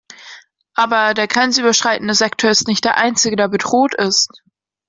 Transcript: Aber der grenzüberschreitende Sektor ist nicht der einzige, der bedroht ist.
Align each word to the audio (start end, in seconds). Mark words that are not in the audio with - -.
Aber 0.73 1.13
der 1.13 1.27
grenzüberschreitende 1.27 2.15
Sektor 2.15 2.49
ist 2.49 2.67
nicht 2.67 2.83
der 2.85 2.97
einzige, 2.97 3.35
der 3.35 3.49
bedroht 3.49 3.93
ist. 3.93 4.41